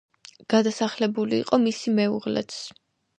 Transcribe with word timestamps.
გადასახლებული 0.53 1.37
იყო 1.43 1.59
მისი 1.65 1.93
მეუღლეც. 1.99 2.57